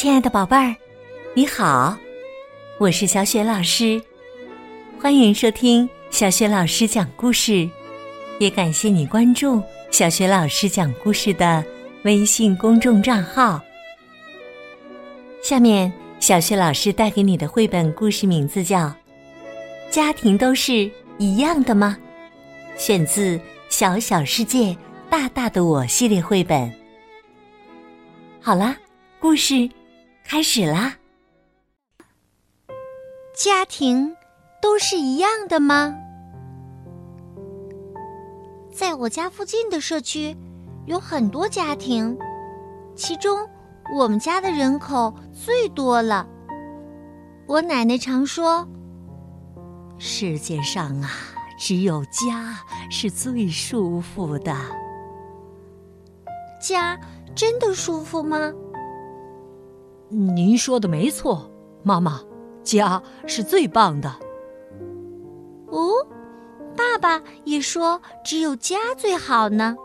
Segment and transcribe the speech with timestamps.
[0.00, 0.74] 亲爱的宝贝儿，
[1.34, 1.94] 你好，
[2.78, 4.00] 我是小雪老师，
[4.98, 7.68] 欢迎收听小雪老师讲故事，
[8.38, 11.62] 也感谢你关注小雪老师讲故事的
[12.04, 13.60] 微信公众账号。
[15.42, 18.86] 下面，小雪老师带给你的绘本故事名字叫
[19.90, 21.98] 《家庭都是一样的吗》，
[22.82, 23.36] 选自
[23.68, 24.74] 《小小世界，
[25.10, 26.72] 大大的我》系列绘本。
[28.40, 28.74] 好啦，
[29.18, 29.68] 故事。
[30.30, 30.94] 开始啦！
[33.34, 34.14] 家庭
[34.62, 35.92] 都是一样的吗？
[38.72, 40.36] 在我家附近的社区，
[40.86, 42.16] 有很多家庭，
[42.94, 43.40] 其中
[43.92, 46.24] 我们家的人口最多了。
[47.48, 48.64] 我奶奶常说
[49.98, 51.10] ：“世界上啊，
[51.58, 52.56] 只有家
[52.88, 54.54] 是最舒服的。”
[56.62, 56.96] 家
[57.34, 58.38] 真的舒服吗？
[60.10, 61.48] 您说的没错，
[61.84, 62.20] 妈妈，
[62.64, 64.10] 家是最棒的。
[65.68, 65.92] 哦，
[66.76, 69.76] 爸爸也说只有家最好呢。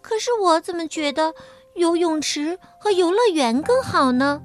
[0.00, 1.34] 可是我怎么觉得
[1.74, 4.40] 游泳池和游乐园更好呢？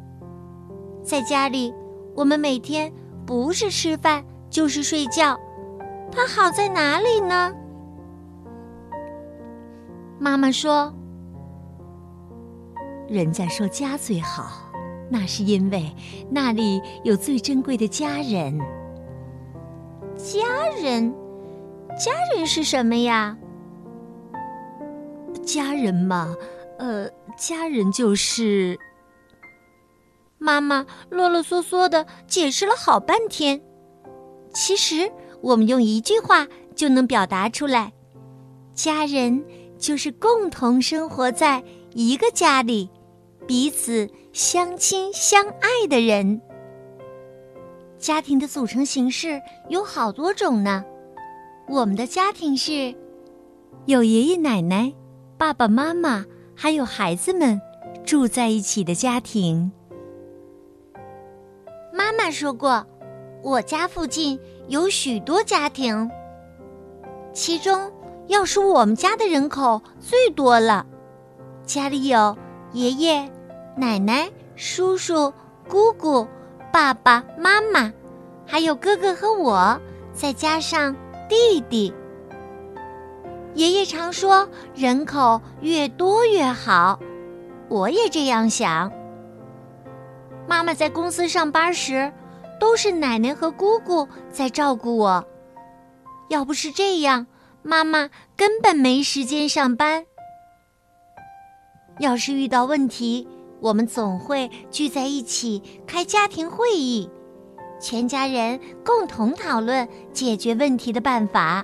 [1.01, 1.73] 在家里，
[2.13, 2.93] 我们每天
[3.25, 5.39] 不是吃饭就是睡觉，
[6.11, 7.53] 它好在哪里呢？
[10.19, 10.93] 妈妈说。
[13.07, 14.71] 人家说家最好，
[15.09, 15.93] 那是因为
[16.29, 18.57] 那里有最珍贵的家人。
[20.15, 20.39] 家
[20.81, 21.13] 人，
[21.97, 23.37] 家人是什么呀？
[25.43, 26.35] 家人嘛，
[26.79, 28.79] 呃，家人就是……
[30.37, 33.61] 妈妈啰啰嗦嗦的解释了好半天，
[34.53, 37.93] 其实我们用一句话就能表达出来：
[38.73, 39.43] 家人
[39.77, 42.89] 就是共同生活在一个家里。
[43.45, 46.41] 彼此相亲相爱的人，
[47.97, 50.85] 家庭的组成形式有好多种呢。
[51.67, 52.95] 我们的家庭是，
[53.85, 54.93] 有爷爷奶奶、
[55.37, 57.59] 爸爸妈妈，还有孩子们
[58.05, 59.73] 住在一起的家庭。
[61.93, 62.87] 妈妈说过，
[63.41, 64.39] 我家附近
[64.69, 66.09] 有许多家庭，
[67.33, 67.91] 其中
[68.27, 70.85] 要数我们家的人口最多了，
[71.65, 72.37] 家里有。
[72.71, 73.31] 爷爷、
[73.77, 75.31] 奶奶、叔叔、
[75.69, 76.27] 姑姑、
[76.71, 77.93] 爸爸妈妈，
[78.47, 79.79] 还有哥哥和我，
[80.11, 80.95] 再加上
[81.29, 81.93] 弟弟。
[83.53, 86.99] 爷爷常说：“人口越多越好。”
[87.69, 88.91] 我也这样想。
[90.47, 92.11] 妈妈在公司上班时，
[92.59, 95.23] 都是奶奶和姑姑在照顾我。
[96.29, 97.27] 要不是这样，
[97.61, 100.07] 妈妈根本没时间上班。
[101.99, 103.27] 要是遇到问题，
[103.59, 107.09] 我们总会聚在一起开家庭会议，
[107.79, 111.63] 全家人共同讨论解决问题的办法。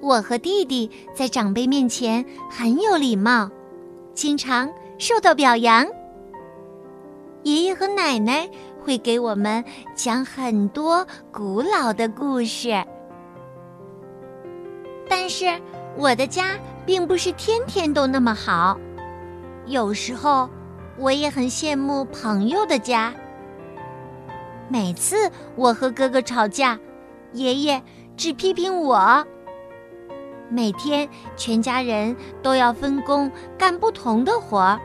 [0.00, 3.50] 我和弟弟在长辈面前很有礼貌，
[4.14, 5.86] 经常受到表扬。
[7.42, 8.48] 爷爷和奶奶
[8.84, 12.84] 会给我们讲很多古老的故事，
[15.08, 15.46] 但是
[15.96, 16.58] 我的家。
[16.84, 18.78] 并不是天天都那么好，
[19.66, 20.48] 有时候
[20.98, 23.12] 我也很羡慕朋友的家。
[24.68, 26.78] 每次我和哥哥吵架，
[27.32, 27.82] 爷爷
[28.16, 29.26] 只批评我。
[30.48, 34.80] 每天全家人都要分工干不同的活儿，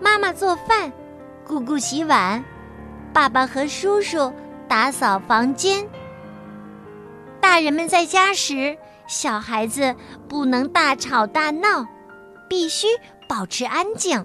[0.00, 0.92] 妈妈做饭，
[1.46, 2.42] 姑姑洗碗，
[3.12, 4.32] 爸爸和叔叔
[4.66, 5.86] 打扫房间。
[7.40, 8.76] 大人们在家时。
[9.08, 9.96] 小孩子
[10.28, 11.86] 不能大吵大闹，
[12.46, 12.86] 必须
[13.26, 14.24] 保持安静。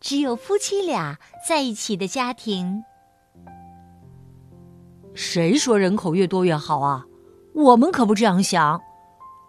[0.00, 1.16] 只有夫妻俩
[1.48, 2.82] 在一起的家庭。
[5.14, 7.06] 谁说人口越多越好啊？
[7.54, 8.82] 我们可不这样想。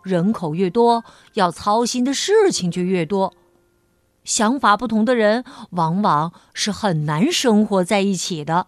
[0.04, 1.04] 人口越多，
[1.34, 3.34] 要操心的事情就越多。
[4.24, 8.68] 想法不同的人，往往是很难生活在一起的。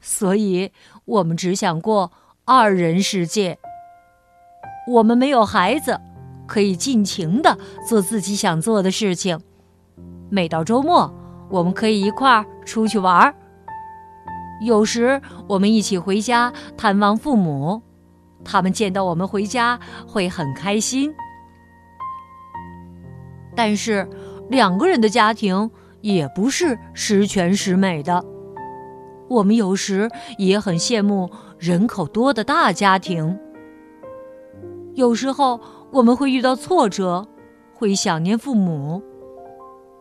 [0.00, 0.72] 所以，
[1.06, 2.12] 我们只想过。
[2.50, 3.58] 二人世界，
[4.90, 6.00] 我们没有孩子，
[6.46, 9.38] 可以尽情的做自己想做的事情。
[10.30, 11.14] 每到周末，
[11.50, 13.34] 我们可以一块儿出去玩儿。
[14.64, 17.82] 有时我们一起回家探望父母，
[18.42, 21.14] 他们见到我们回家会很开心。
[23.54, 24.08] 但是，
[24.48, 25.70] 两个人的家庭
[26.00, 28.24] 也不是十全十美的。
[29.28, 31.30] 我们有时也很羡慕。
[31.58, 33.36] 人口多的大家庭，
[34.94, 35.60] 有时候
[35.90, 37.26] 我们会遇到挫折，
[37.74, 39.02] 会想念父母，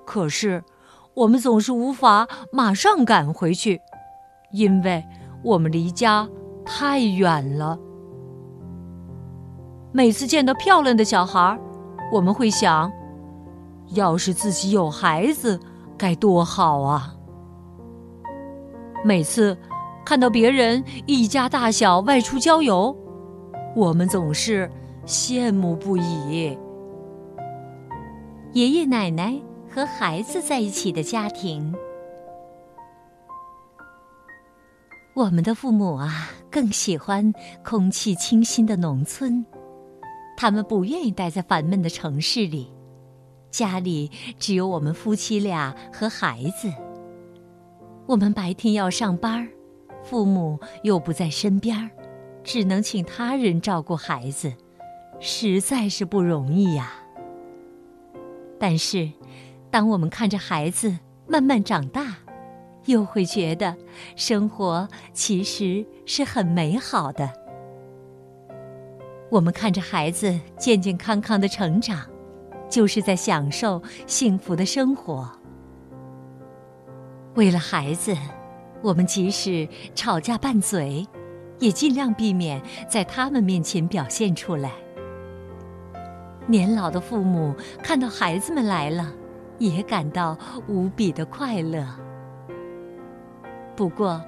[0.05, 0.63] 可是
[1.15, 3.81] 我们总是无法马上赶回去，
[4.51, 5.03] 因为
[5.43, 6.29] 我们离家
[6.63, 7.79] 太远了。
[9.91, 11.59] 每次见到漂亮的小孩，
[12.11, 12.91] 我们会想：
[13.95, 15.59] 要是自己有孩子，
[15.97, 17.15] 该多好啊！
[19.03, 19.57] 每次
[20.07, 22.95] 看到别人一家大小外出郊游，
[23.75, 24.71] 我们总是
[25.05, 26.57] 羡慕不已。
[28.53, 29.37] 爷爷奶奶
[29.69, 31.75] 和孩子在一起的家庭，
[35.13, 39.45] 我们的父母啊，更喜欢空气清新的农村。
[40.37, 42.71] 他们不愿意待在烦闷的城市里，
[43.51, 46.71] 家里只有我们夫妻俩和孩子。
[48.05, 49.45] 我们白天要上班，
[50.09, 51.91] 父母又不在身边，
[52.41, 54.53] 只能请他人照顾孩子，
[55.19, 56.93] 实在是不容易呀。
[58.57, 59.11] 但是，
[59.69, 62.15] 当我们看着孩子慢慢长大，
[62.85, 63.75] 又会觉得
[64.15, 67.29] 生活其实是很美好的。
[69.29, 72.07] 我们看着孩子健健康康的成长，
[72.69, 75.29] 就是在享受幸福的生活。
[77.35, 78.15] 为了孩子，
[78.81, 81.07] 我们即使吵架拌嘴，
[81.59, 84.71] 也尽量避免在他们面前表现出来。
[86.45, 89.13] 年老的父母看到孩子们来了，
[89.57, 90.37] 也感到
[90.67, 91.85] 无比的快乐。
[93.75, 94.23] 不过，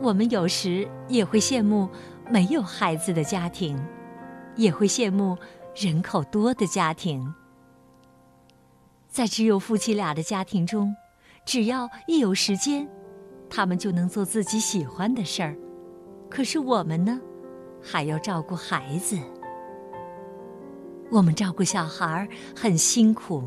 [0.00, 1.88] 我们有时也会羡慕
[2.30, 3.78] 没有孩子的家庭。
[4.56, 5.38] 也会羡慕
[5.76, 7.32] 人口多的家庭，
[9.08, 10.94] 在只有夫妻俩的家庭中，
[11.46, 12.86] 只要一有时间，
[13.50, 15.54] 他们就能做自己喜欢的事儿。
[16.30, 17.20] 可是我们呢，
[17.82, 19.18] 还要照顾孩子。
[21.10, 23.42] 我们照顾小孩很辛苦，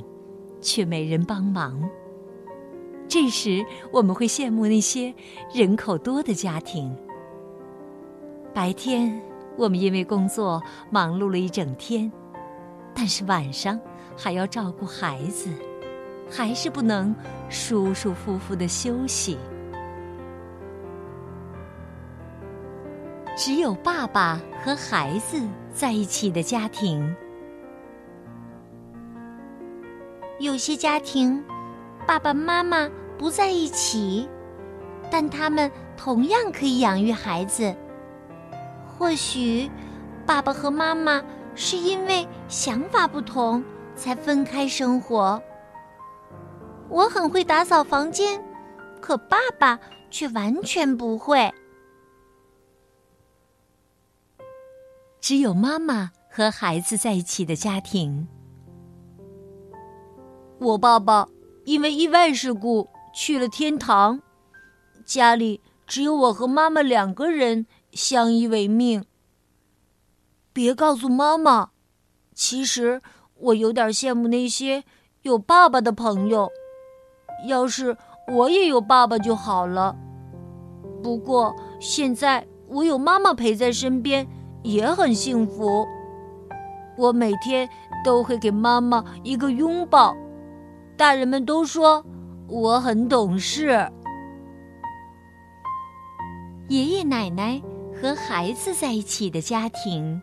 [0.60, 1.82] 却没人帮忙。
[3.08, 5.14] 这时我们会羡慕那些
[5.54, 6.94] 人口多的家庭，
[8.54, 9.20] 白天。
[9.56, 10.60] 我们因为工作
[10.90, 12.12] 忙碌了一整天，
[12.92, 13.80] 但是晚上
[14.18, 15.48] 还要照顾孩子，
[16.28, 17.16] 还是不能
[17.50, 19.38] 舒舒服服的休息。
[23.36, 25.42] 只有爸爸和孩子
[25.74, 27.16] 在一起的家庭，
[30.40, 31.44] 有些家庭
[32.06, 32.88] 爸爸妈妈
[33.18, 34.30] 不在一起，
[35.10, 37.76] 但他们同样可以养育孩子。
[38.86, 39.70] 或许，
[40.28, 41.20] 爸爸和妈妈
[41.56, 43.64] 是因为想法不同
[43.96, 45.42] 才分开生活。
[46.88, 48.40] 我很会打扫房间，
[49.02, 49.80] 可爸爸
[50.12, 51.52] 却完全不会。
[55.24, 58.28] 只有妈妈和孩子在一起的家庭。
[60.60, 61.26] 我爸爸
[61.64, 64.20] 因为意外事故去了天堂，
[65.06, 67.66] 家里只有我和妈妈两个人。
[67.94, 69.06] 相依为命。
[70.52, 71.70] 别告诉妈妈，
[72.34, 73.00] 其实
[73.36, 74.84] 我有点羡慕那些
[75.22, 76.50] 有爸爸的朋友。
[77.48, 77.96] 要是
[78.28, 79.96] 我也有爸爸就好了。
[81.04, 84.28] 不过现在我有妈妈陪在身边，
[84.64, 85.86] 也很幸福。
[86.98, 87.70] 我每天
[88.04, 90.16] 都会给妈妈一个拥抱。
[90.98, 92.04] 大人们都说
[92.48, 93.88] 我很懂事。
[96.70, 97.62] 爷爷奶奶。
[98.02, 100.22] 和孩子在一起的家庭，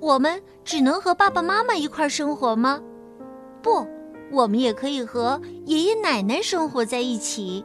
[0.00, 2.80] 我们只能和爸爸妈妈一块生活吗？
[3.62, 3.86] 不，
[4.32, 7.64] 我们也可以和爷爷奶奶生活在一起。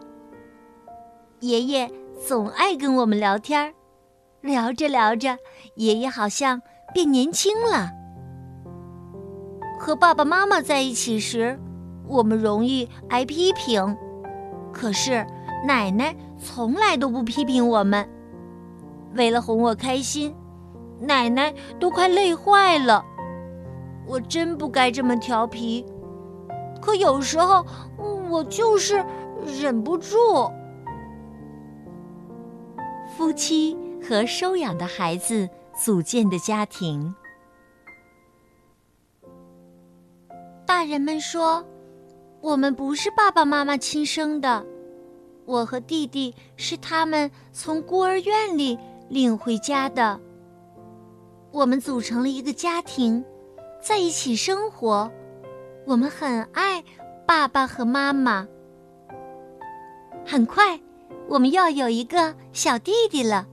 [1.40, 1.90] 爷爷
[2.28, 3.74] 总爱跟我们聊天儿
[4.44, 5.38] 聊着聊着，
[5.76, 6.62] 爷爷好像
[6.94, 7.90] 变年轻了。
[9.80, 11.58] 和爸爸妈妈在一起时，
[12.10, 13.98] 我们容易挨批评，
[14.74, 15.26] 可是
[15.66, 16.14] 奶奶。
[16.46, 18.06] 从来都不批评我们，
[19.16, 20.36] 为了哄我开心，
[21.00, 23.02] 奶奶都快累坏了。
[24.06, 25.86] 我真不该这么调皮，
[26.82, 27.66] 可有时候
[28.30, 29.02] 我就是
[29.62, 30.18] 忍不住。
[33.16, 37.16] 夫妻和收养的孩子组建的家庭，
[40.66, 41.66] 大人们说，
[42.42, 44.66] 我们不是爸爸妈妈亲生的。
[45.46, 48.78] 我和弟弟是他们从孤儿院里
[49.10, 50.20] 领回家的。
[51.52, 53.24] 我们组成了一个家庭，
[53.82, 55.10] 在一起生活。
[55.86, 56.84] 我们很爱
[57.26, 58.48] 爸爸和妈妈。
[60.26, 60.80] 很快，
[61.28, 63.48] 我们要有一个小弟弟了。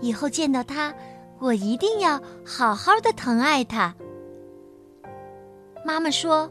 [0.00, 0.94] 以后见到他，
[1.38, 3.94] 我一定要好好的疼爱他，
[5.84, 6.50] 妈妈说，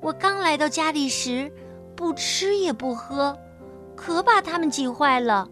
[0.00, 1.50] 我刚来到家里时，
[1.94, 3.36] 不吃也不喝，
[3.94, 5.48] 可把他们急坏了。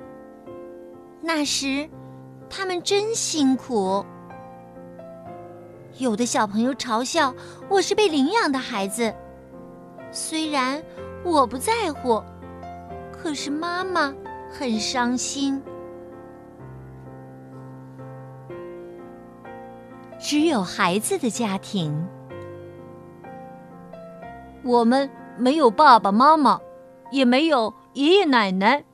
[1.20, 1.88] 那时，
[2.48, 4.04] 他们真辛苦。
[5.98, 7.34] 有的小朋友嘲笑
[7.68, 9.12] 我是被领养的孩子，
[10.12, 10.80] 虽然
[11.24, 12.22] 我不在乎，
[13.12, 14.14] 可是妈妈
[14.48, 15.60] 很伤心。
[20.28, 22.06] 只有孩子的家庭，
[24.62, 25.08] 我们
[25.38, 26.60] 没有爸爸妈妈，
[27.10, 28.84] 也没有爷爷奶奶，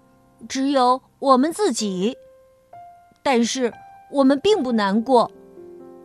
[0.49, 2.17] 只有我们自己。
[3.25, 3.73] 但是
[4.13, 5.29] 我们并不难过，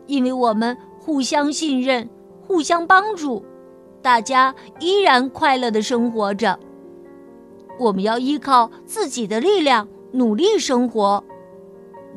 [0.08, 2.10] 因为我们互相信任，
[2.44, 3.44] 互相帮助，
[4.02, 6.58] 大家依然快乐的生活着。
[7.78, 11.22] 我们要依靠自己的力量努力生活，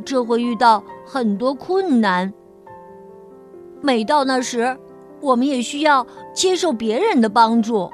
[0.04, 2.34] 这会遇到很多困难。
[3.86, 4.78] 每到那时，
[5.20, 7.92] 我们也需要接受别人的帮助。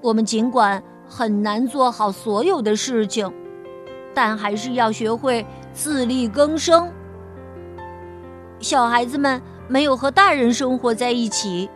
[0.00, 3.32] 我们尽管很难做好所有的事情，
[4.12, 6.90] 但还是要学会自力更生。
[8.58, 11.70] 小孩子们没有和大人生活在一起，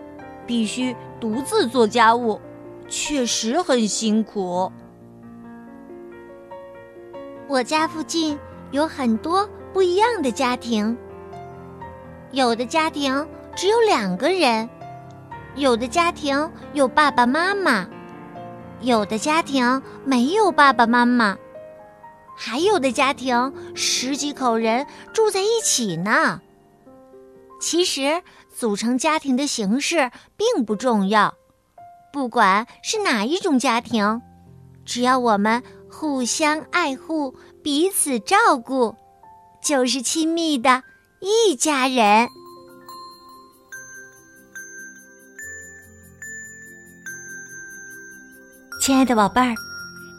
[0.44, 2.40] 必须独自做家务，
[2.88, 4.68] 确实很辛苦。
[7.46, 8.36] 我家附近
[8.72, 10.98] 有很多不一样的家庭。
[12.32, 14.66] 有的家庭只有两个人，
[15.54, 17.86] 有的家庭有爸爸妈妈，
[18.80, 21.36] 有的家庭没有爸爸妈妈，
[22.34, 26.40] 还有的家庭十几口人住在一起呢。
[27.60, 28.22] 其实，
[28.56, 31.34] 组成家庭的形式并不重要，
[32.14, 34.22] 不管是哪一种家庭，
[34.86, 38.96] 只要我们互相爱护、彼此照顾，
[39.62, 40.82] 就是亲密的。
[41.24, 42.28] 一家人，
[48.80, 49.54] 亲爱的宝贝儿，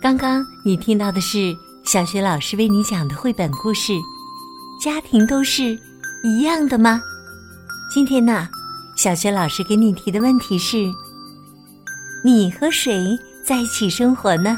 [0.01, 3.91] 刚刚你听到的是小学老师为你讲的绘本故事。
[4.81, 5.77] 家庭都是
[6.23, 7.01] 一样的吗？
[7.93, 8.47] 今天呢，
[8.95, 10.89] 小学老师给你提的问题是：
[12.23, 14.57] 你和谁在一起生活呢？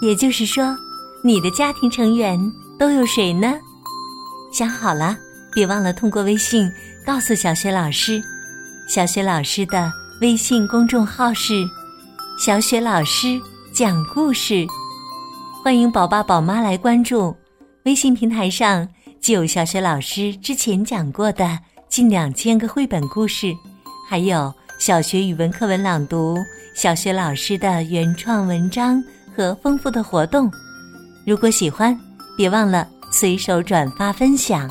[0.00, 0.74] 也就是说，
[1.22, 2.40] 你的家庭成员
[2.78, 3.52] 都有谁呢？
[4.50, 5.14] 想好了。
[5.52, 6.70] 别忘了通过微信
[7.04, 8.22] 告诉小雪老师，
[8.88, 11.62] 小雪老师的微信公众号是
[12.42, 13.40] “小雪老师
[13.72, 14.66] 讲故事”，
[15.62, 17.34] 欢迎宝爸宝妈来关注。
[17.84, 18.88] 微信平台上
[19.20, 23.52] 既有小雪老师之前讲过的近两千个绘本故事，
[24.08, 26.38] 还有小学语文课文朗读、
[26.74, 29.02] 小学老师的原创文章
[29.36, 30.50] 和丰富的活动。
[31.26, 31.98] 如果喜欢，
[32.36, 34.70] 别忘了随手转发分享。